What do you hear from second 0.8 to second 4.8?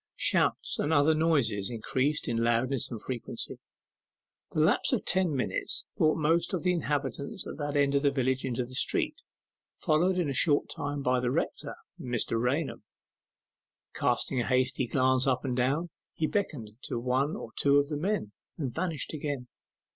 other noises increased in loudness and frequency. The